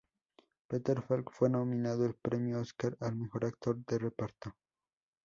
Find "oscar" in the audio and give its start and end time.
2.61-2.97